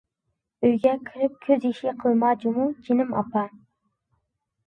[0.67, 3.43] ئۆيگە كىرىپ كۆز يېشى قىلما جۇمۇ جېنىم ئاپا!